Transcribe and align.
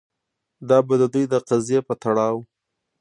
دا 0.69 0.77
به 0.87 0.95
د 1.01 1.03
دوی 1.13 1.25
د 1.29 1.35
قضیې 1.47 1.79
په 1.87 1.93
تړاو 2.03 2.37